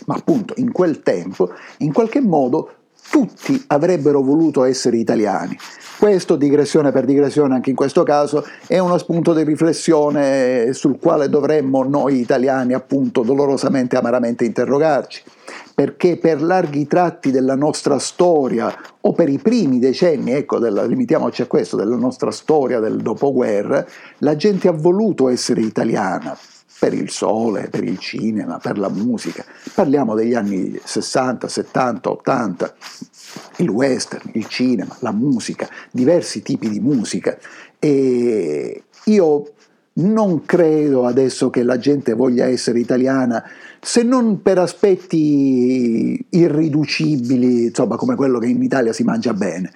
ma 0.06 0.14
appunto 0.14 0.54
in 0.56 0.72
quel 0.72 1.02
tempo, 1.02 1.50
in 1.78 1.92
qualche 1.92 2.20
modo, 2.20 2.70
tutti 3.10 3.62
avrebbero 3.68 4.22
voluto 4.22 4.64
essere 4.64 4.96
italiani. 4.96 5.56
Questo, 5.98 6.36
digressione 6.36 6.90
per 6.90 7.04
digressione, 7.04 7.54
anche 7.54 7.70
in 7.70 7.76
questo 7.76 8.02
caso, 8.02 8.44
è 8.66 8.78
uno 8.78 8.98
spunto 8.98 9.32
di 9.32 9.44
riflessione 9.44 10.72
sul 10.72 10.98
quale 10.98 11.28
dovremmo 11.28 11.84
noi 11.84 12.18
italiani, 12.18 12.74
appunto, 12.74 13.22
dolorosamente, 13.22 13.96
amaramente 13.96 14.44
interrogarci. 14.44 15.22
Perché 15.74 16.16
per 16.16 16.42
larghi 16.42 16.86
tratti 16.86 17.30
della 17.30 17.54
nostra 17.54 17.98
storia, 17.98 18.74
o 19.02 19.12
per 19.12 19.28
i 19.28 19.38
primi 19.38 19.78
decenni, 19.78 20.32
ecco, 20.32 20.58
della, 20.58 20.84
limitiamoci 20.84 21.42
a 21.42 21.46
questo, 21.46 21.76
della 21.76 21.96
nostra 21.96 22.30
storia 22.30 22.80
del 22.80 22.96
dopoguerra, 22.96 23.84
la 24.18 24.36
gente 24.36 24.68
ha 24.68 24.72
voluto 24.72 25.28
essere 25.28 25.60
italiana, 25.60 26.36
per 26.84 26.92
il 26.92 27.08
sole, 27.08 27.68
per 27.70 27.82
il 27.82 27.98
cinema, 27.98 28.58
per 28.58 28.76
la 28.76 28.90
musica. 28.90 29.42
Parliamo 29.74 30.14
degli 30.14 30.34
anni 30.34 30.78
60, 30.84 31.48
70, 31.48 32.10
80, 32.10 32.74
il 33.56 33.70
western, 33.70 34.28
il 34.34 34.46
cinema, 34.48 34.94
la 34.98 35.12
musica, 35.12 35.66
diversi 35.90 36.42
tipi 36.42 36.68
di 36.68 36.80
musica. 36.80 37.38
E 37.78 38.82
io 39.04 39.52
non 39.94 40.44
credo 40.44 41.06
adesso 41.06 41.48
che 41.48 41.62
la 41.62 41.78
gente 41.78 42.12
voglia 42.12 42.44
essere 42.44 42.80
italiana 42.80 43.42
se 43.80 44.02
non 44.02 44.42
per 44.42 44.58
aspetti 44.58 46.22
irriducibili, 46.28 47.66
insomma 47.66 47.96
come 47.96 48.14
quello 48.14 48.38
che 48.38 48.48
in 48.48 48.62
Italia 48.62 48.92
si 48.92 49.04
mangia 49.04 49.32
bene 49.32 49.72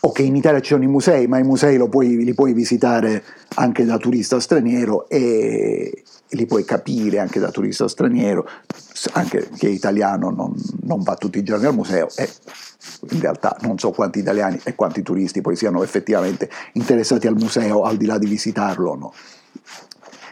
o 0.00 0.12
che 0.12 0.22
in 0.22 0.36
Italia 0.36 0.60
ci 0.60 0.72
sono 0.72 0.84
i 0.84 0.88
musei, 0.88 1.26
ma 1.26 1.38
i 1.38 1.42
musei 1.42 1.78
puoi, 1.88 2.24
li 2.24 2.34
puoi 2.34 2.52
visitare 2.52 3.22
anche 3.54 3.84
da 3.84 3.98
turista 3.98 4.38
straniero 4.38 5.08
e 5.08 6.02
li 6.30 6.46
puoi 6.46 6.64
capire 6.64 7.18
anche 7.18 7.40
da 7.40 7.50
turista 7.50 7.88
straniero, 7.88 8.48
anche 9.12 9.48
che 9.56 9.68
italiano 9.68 10.30
non, 10.30 10.54
non 10.82 11.02
va 11.02 11.16
tutti 11.16 11.38
i 11.38 11.42
giorni 11.42 11.66
al 11.66 11.74
museo 11.74 12.08
e 12.16 12.28
in 13.10 13.20
realtà 13.20 13.56
non 13.62 13.78
so 13.78 13.90
quanti 13.90 14.18
italiani 14.18 14.60
e 14.62 14.74
quanti 14.74 15.02
turisti 15.02 15.40
poi 15.40 15.56
siano 15.56 15.82
effettivamente 15.82 16.48
interessati 16.72 17.26
al 17.26 17.36
museo 17.36 17.82
al 17.82 17.96
di 17.96 18.06
là 18.06 18.18
di 18.18 18.26
visitarlo 18.26 18.90
o 18.90 18.96
no. 18.96 19.12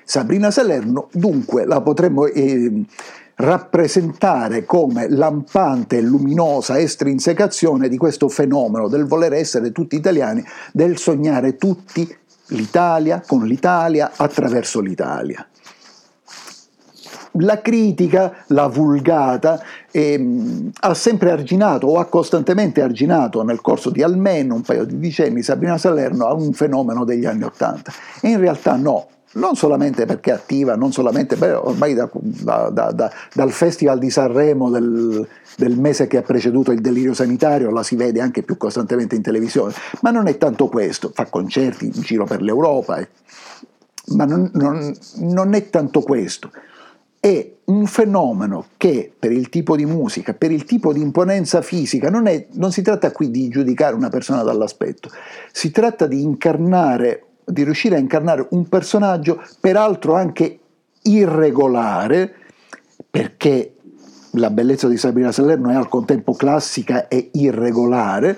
Sabrina 0.05 0.53
Salerno 0.53 1.09
dunque 1.13 1.65
la 1.65 1.81
potremmo... 1.81 2.27
Eh, 2.27 2.85
rappresentare 3.37 4.65
come 4.65 5.09
lampante 5.11 5.99
e 5.99 6.03
luminosa 6.03 6.79
estrinsecazione 6.79 7.89
di 7.89 7.97
questo 7.97 8.29
fenomeno 8.29 8.89
del 8.89 9.05
voler 9.05 9.35
essere 9.35 9.73
tutti 9.73 9.97
italiani, 9.97 10.45
del 10.73 10.97
sognare 10.97 11.57
tutti 11.57 12.17
l'Italia 12.49 13.23
con 13.27 13.45
l'Italia 13.45 14.13
attraverso 14.17 14.81
l'Italia. 14.81 15.47
La 17.41 17.61
critica, 17.61 18.45
la 18.49 18.67
vulgata, 18.67 19.63
eh, 19.91 20.71
ha 20.81 20.95
sempre 20.95 21.31
arginato 21.31 21.87
o 21.87 21.99
ha 21.99 22.07
costantemente 22.07 22.81
arginato 22.81 23.43
nel 23.43 23.61
corso 23.61 23.91
di 23.91 24.03
almeno 24.03 24.55
un 24.55 24.63
paio 24.63 24.85
di 24.85 24.99
decenni 24.99 25.43
Sabrina 25.43 25.77
Salerno 25.77 26.27
a 26.27 26.33
un 26.33 26.55
fenomeno 26.55 27.05
degli 27.05 27.27
anni 27.27 27.43
Ottanta. 27.43 27.93
In 28.23 28.39
realtà 28.39 28.77
no, 28.77 29.09
non 29.37 29.55
solamente 29.55 30.05
perché 30.05 30.31
è 30.31 30.35
attiva, 30.35 30.77
non 30.77 30.93
solamente, 30.93 31.37
beh, 31.37 31.53
ormai 31.53 31.95
da, 31.95 32.11
da, 32.13 32.91
da, 32.93 33.13
dal 33.33 33.51
Festival 33.51 33.99
di 33.99 34.11
Sanremo 34.11 34.71
del, 34.71 35.27
del, 35.57 35.79
mese 35.79 36.07
che 36.07 36.19
ha 36.19 36.23
preceduto 36.23 36.73
il 36.73 36.81
delirio 36.81 37.15
sanitario 37.15 37.71
la 37.71 37.83
si 37.83 37.97
vede 37.97 38.21
anche 38.21 38.43
più 38.43 38.57
costantemente 38.57 39.15
in 39.15 39.23
televisione, 39.23 39.73
ma 40.03 40.11
non 40.11 40.27
è 40.27 40.37
tanto 40.37 40.69
questo, 40.69 41.11
fa 41.15 41.27
concerti 41.27 41.87
in 41.87 42.03
giro 42.03 42.25
per 42.25 42.43
l'Europa, 42.43 42.99
eh. 42.99 43.09
ma 44.15 44.25
non, 44.25 44.51
non, 44.55 44.95
non 45.19 45.55
è 45.55 45.71
tanto 45.71 46.01
questo, 46.01 46.51
è 47.21 47.53
un 47.65 47.87
fenomeno 47.87 48.67
che 48.77 49.13
per 49.19 49.33
il 49.33 49.49
tipo 49.49 49.77
di 49.77 49.85
musica, 49.85 50.33
per 50.35 50.53
il 50.53 50.65
tipo 50.65 50.93
di 50.93 51.01
imponenza 51.01 51.61
fisica, 51.61 52.09
non, 52.09 52.27
è, 52.27 52.47
non 52.53 52.71
si 52.71 52.83
tratta 52.83 53.11
qui 53.11 53.31
di 53.31 53.49
giudicare 53.49 53.95
una 53.95 54.09
persona 54.09 54.43
dall'aspetto, 54.43 55.11
si 55.51 55.71
tratta 55.71 56.07
di 56.07 56.23
incarnare 56.23 57.23
di 57.47 57.63
riuscire 57.63 57.95
a 57.97 57.99
incarnare 57.99 58.47
un 58.51 58.69
personaggio 58.69 59.43
peraltro 59.61 60.15
anche 60.15 60.59
irregolare, 61.03 62.35
perché 63.09 63.77
la 64.33 64.51
bellezza 64.51 64.89
di 64.89 64.97
Sabrina 64.97 65.33
Salerno 65.33 65.71
è 65.71 65.75
al 65.75 65.89
contempo 65.89 66.35
classica 66.35 67.09
e 67.09 67.31
irregolare, 67.33 68.37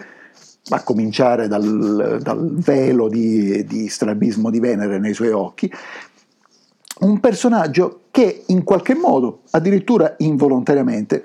a 0.71 0.83
cominciare 0.83 1.49
dal, 1.49 2.19
dal 2.21 2.55
velo 2.57 3.09
di, 3.09 3.65
di 3.65 3.89
strabismo 3.89 4.51
di 4.51 4.61
Venere 4.61 4.99
nei 4.99 5.15
suoi 5.15 5.31
occhi, 5.31 5.73
un 7.01 7.21
personaggio 7.21 8.03
che 8.11 8.45
in 8.49 8.65
qualche 8.65 8.95
modo, 8.95 9.43
addirittura 9.51 10.15
involontariamente, 10.19 11.25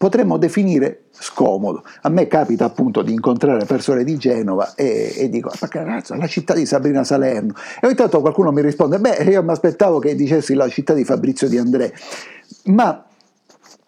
potremmo 0.00 0.38
definire 0.38 1.08
scomodo. 1.10 1.84
A 2.00 2.08
me 2.08 2.26
capita 2.26 2.64
appunto 2.64 3.02
di 3.02 3.12
incontrare 3.12 3.66
persone 3.66 4.02
di 4.02 4.16
Genova 4.16 4.72
e, 4.74 5.12
e 5.14 5.28
dico, 5.28 5.52
ma 5.60 5.68
cazzo, 5.68 6.14
la 6.14 6.26
città 6.26 6.54
di 6.54 6.64
Sabrina 6.64 7.04
Salerno. 7.04 7.52
E 7.78 7.86
ogni 7.86 7.96
tanto 7.96 8.22
qualcuno 8.22 8.50
mi 8.50 8.62
risponde, 8.62 8.98
beh, 8.98 9.24
io 9.24 9.42
mi 9.42 9.50
aspettavo 9.50 9.98
che 9.98 10.14
dicessi 10.14 10.54
la 10.54 10.70
città 10.70 10.94
di 10.94 11.04
Fabrizio 11.04 11.50
Di 11.50 11.58
André. 11.58 11.92
Ma 12.64 13.09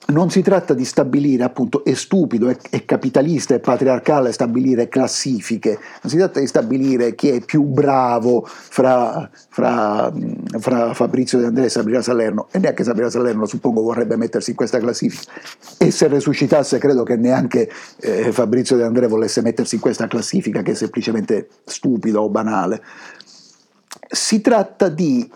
non 0.06 0.30
si 0.30 0.42
tratta 0.42 0.75
di 0.75 0.85
stabilire, 0.85 1.44
appunto, 1.44 1.85
è 1.85 1.94
stupido, 1.94 2.49
è, 2.49 2.56
è, 2.71 2.85
capitalista, 2.85 3.54
è 3.54 3.61
patriarcale 3.61 4.32
stabilire 4.32 4.88
classifiche, 4.88 5.78
non 6.02 6.11
si 6.11 6.16
tratta 6.16 6.40
di 6.40 6.47
stabilire 6.47 7.14
chi 7.14 7.28
è 7.28 7.40
più 7.40 7.62
bravo 7.62 8.44
fra, 8.47 9.30
fra, 9.49 10.12
fra 10.59 10.92
Fabrizio 10.92 11.38
De 11.38 11.47
Andrea 11.47 11.66
e 11.66 11.71
Sabrina 11.71 12.02
Salerno, 12.02 12.49
e 12.50 12.59
neanche 12.59 12.85
Sabrina 12.85 13.11
Salerno 13.11 13.47
suppongo 13.47 13.82
vorrebbe 13.82 14.16
mettersi 14.16 14.50
in 14.50 14.56
questa 14.56 14.78
classifica, 14.78 15.32
e 15.78 15.90
se 15.90 16.09
resuscitasse 16.09 16.78
credo 16.78 17.04
che 17.04 17.16
neanche 17.16 17.71
eh, 18.00 18.32
Fabrizio 18.32 18.76
De 18.76 18.85
Andrea 18.85 19.09
volesse 19.09 19.40
mettersi 19.40 19.76
in 19.76 19.80
questa 19.80 20.09
classifica 20.09 20.62
che 20.62 20.73
è 20.73 20.75
semplicemente 20.75 21.49
stupida 21.64 22.21
o 22.21 22.28
banale. 22.28 22.82
Si 24.09 24.40
tratta 24.40 24.88
di 24.88 25.30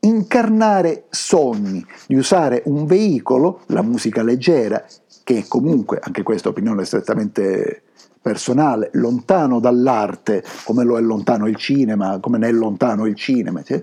incarnare 0.00 1.04
sogni, 1.10 1.84
di 2.06 2.14
usare 2.14 2.62
un 2.66 2.86
veicolo, 2.86 3.62
la 3.66 3.82
musica 3.82 4.22
leggera, 4.22 4.84
che 5.24 5.38
è 5.38 5.44
comunque, 5.46 5.98
anche 6.00 6.22
questa 6.22 6.48
opinione 6.48 6.84
strettamente 6.84 7.82
personale, 8.20 8.90
lontano 8.92 9.60
dall'arte, 9.60 10.44
come 10.64 10.84
lo 10.84 10.98
è 10.98 11.00
lontano 11.00 11.46
il 11.46 11.56
cinema, 11.56 12.18
come 12.20 12.38
ne 12.38 12.48
è 12.48 12.52
lontano 12.52 13.06
il 13.06 13.14
cinema. 13.14 13.62
Cioè, 13.62 13.82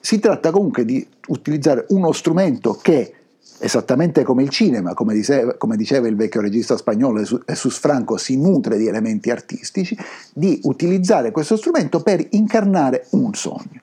si 0.00 0.18
tratta 0.18 0.50
comunque 0.50 0.84
di 0.84 1.06
utilizzare 1.28 1.86
uno 1.88 2.12
strumento 2.12 2.78
che, 2.80 3.14
esattamente 3.58 4.22
come 4.22 4.42
il 4.42 4.50
cinema, 4.50 4.94
come 4.94 5.14
diceva, 5.14 5.54
come 5.54 5.76
diceva 5.76 6.08
il 6.08 6.16
vecchio 6.16 6.40
regista 6.40 6.76
spagnolo 6.76 7.22
Jesus 7.22 7.78
Franco, 7.78 8.16
si 8.16 8.36
nutre 8.36 8.76
di 8.76 8.86
elementi 8.86 9.30
artistici, 9.30 9.96
di 10.32 10.60
utilizzare 10.64 11.30
questo 11.30 11.56
strumento 11.56 12.02
per 12.02 12.24
incarnare 12.30 13.06
un 13.10 13.32
sogno. 13.32 13.80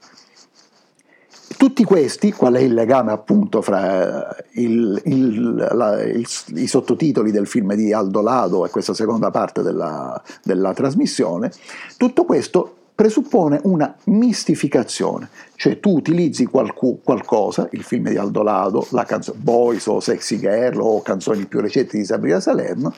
Tutti 1.61 1.83
questi, 1.83 2.31
qual 2.31 2.55
è 2.55 2.59
il 2.59 2.73
legame 2.73 3.11
appunto 3.11 3.61
fra 3.61 4.35
il, 4.53 4.99
il, 5.05 5.53
la, 5.53 6.01
il, 6.01 6.27
i 6.55 6.65
sottotitoli 6.65 7.29
del 7.29 7.45
film 7.45 7.75
di 7.75 7.93
Aldo 7.93 8.21
Lado 8.21 8.65
e 8.65 8.71
questa 8.71 8.95
seconda 8.95 9.29
parte 9.29 9.61
della, 9.61 10.19
della 10.43 10.73
trasmissione, 10.73 11.51
tutto 11.97 12.25
questo 12.25 12.77
presuppone 12.95 13.59
una 13.65 13.95
mistificazione, 14.05 15.29
cioè 15.53 15.79
tu 15.79 15.97
utilizzi 15.97 16.47
qualcu, 16.47 17.01
qualcosa, 17.03 17.67
il 17.73 17.83
film 17.83 18.09
di 18.09 18.17
Aldo 18.17 18.41
Lado, 18.41 18.87
la 18.89 19.03
canzone 19.03 19.37
Boys 19.39 19.85
o 19.85 19.99
Sexy 19.99 20.39
Girl 20.39 20.79
o 20.81 21.03
canzoni 21.03 21.45
più 21.45 21.61
recenti 21.61 21.95
di 21.95 22.05
Sabrina 22.05 22.39
Salerno, 22.39 22.91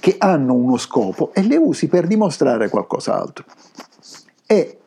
che 0.00 0.14
hanno 0.16 0.54
uno 0.54 0.78
scopo 0.78 1.34
e 1.34 1.42
le 1.42 1.58
usi 1.58 1.86
per 1.86 2.06
dimostrare 2.06 2.70
qualcos'altro. 2.70 3.44
E 4.46 4.78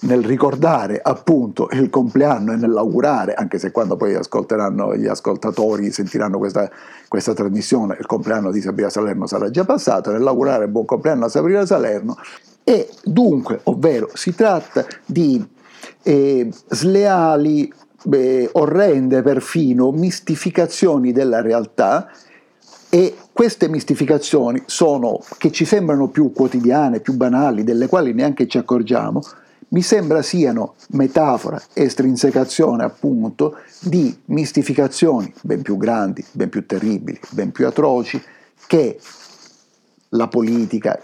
nel 0.00 0.22
ricordare 0.22 1.00
appunto 1.02 1.68
il 1.72 1.88
compleanno 1.88 2.52
e 2.52 2.56
nell'augurare, 2.56 3.32
anche 3.34 3.58
se 3.58 3.70
quando 3.70 3.96
poi 3.96 4.14
ascolteranno 4.14 4.94
gli 4.94 5.06
ascoltatori 5.06 5.90
sentiranno 5.90 6.38
questa, 6.38 6.70
questa 7.08 7.32
trasmissione, 7.32 7.96
il 7.98 8.06
compleanno 8.06 8.50
di 8.50 8.60
Sabrina 8.60 8.90
Salerno 8.90 9.26
sarà 9.26 9.48
già 9.50 9.64
passato, 9.64 10.10
nell'augurare 10.10 10.68
buon 10.68 10.84
compleanno 10.84 11.24
a 11.24 11.28
Sabrina 11.28 11.64
Salerno. 11.64 12.16
E 12.62 12.88
dunque, 13.04 13.60
ovvero 13.64 14.10
si 14.12 14.34
tratta 14.34 14.84
di 15.06 15.42
eh, 16.02 16.50
sleali, 16.68 17.72
eh, 18.12 18.48
orrende 18.52 19.22
perfino 19.22 19.92
mistificazioni 19.92 21.12
della 21.12 21.40
realtà 21.40 22.10
e 22.90 23.14
queste 23.32 23.68
mistificazioni 23.68 24.62
sono, 24.66 25.20
che 25.38 25.50
ci 25.52 25.64
sembrano 25.64 26.08
più 26.08 26.32
quotidiane, 26.32 27.00
più 27.00 27.14
banali, 27.14 27.64
delle 27.64 27.86
quali 27.86 28.12
neanche 28.12 28.46
ci 28.46 28.58
accorgiamo, 28.58 29.22
mi 29.68 29.82
sembra 29.82 30.22
siano 30.22 30.74
metafora, 30.90 31.60
estrinsecazione 31.72 32.84
appunto 32.84 33.56
di 33.80 34.16
mistificazioni 34.26 35.32
ben 35.42 35.62
più 35.62 35.76
grandi, 35.76 36.24
ben 36.32 36.48
più 36.48 36.66
terribili, 36.66 37.18
ben 37.30 37.50
più 37.50 37.66
atroci 37.66 38.22
che 38.66 38.98
la 40.10 40.28
politica, 40.28 40.98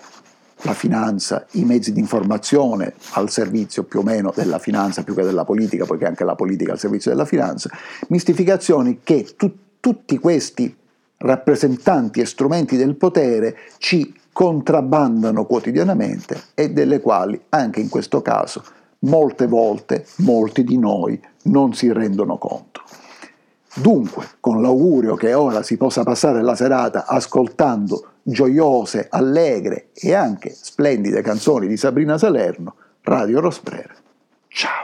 la 0.62 0.74
finanza, 0.74 1.46
i 1.52 1.64
mezzi 1.64 1.92
di 1.92 2.00
informazione 2.00 2.94
al 3.12 3.30
servizio 3.30 3.82
più 3.82 4.00
o 4.00 4.02
meno 4.02 4.32
della 4.34 4.58
finanza 4.58 5.02
più 5.02 5.14
che 5.14 5.22
della 5.22 5.44
politica, 5.44 5.84
poiché 5.84 6.06
anche 6.06 6.24
la 6.24 6.36
politica 6.36 6.72
al 6.72 6.78
servizio 6.78 7.10
della 7.10 7.24
finanza, 7.24 7.70
mistificazioni 8.08 9.00
che 9.02 9.34
tu, 9.36 9.52
tutti 9.80 10.18
questi 10.18 10.74
rappresentanti 11.18 12.20
e 12.20 12.26
strumenti 12.26 12.76
del 12.76 12.94
potere 12.94 13.56
ci 13.78 14.20
contrabbandano 14.32 15.44
quotidianamente 15.44 16.40
e 16.54 16.70
delle 16.70 17.00
quali 17.00 17.40
anche 17.50 17.80
in 17.80 17.88
questo 17.88 18.22
caso 18.22 18.62
molte 19.00 19.46
volte 19.46 20.06
molti 20.18 20.64
di 20.64 20.78
noi 20.78 21.20
non 21.44 21.74
si 21.74 21.92
rendono 21.92 22.38
conto. 22.38 22.82
Dunque, 23.74 24.26
con 24.38 24.60
l'augurio 24.60 25.14
che 25.14 25.32
ora 25.32 25.62
si 25.62 25.76
possa 25.76 26.02
passare 26.02 26.42
la 26.42 26.54
serata 26.54 27.06
ascoltando 27.06 28.08
gioiose, 28.22 29.08
allegre 29.10 29.88
e 29.94 30.14
anche 30.14 30.54
splendide 30.54 31.22
canzoni 31.22 31.66
di 31.66 31.76
Sabrina 31.76 32.18
Salerno, 32.18 32.74
Radio 33.02 33.40
Rosprera. 33.40 33.94
Ciao! 34.48 34.81